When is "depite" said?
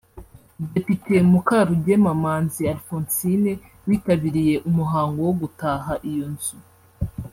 0.73-1.13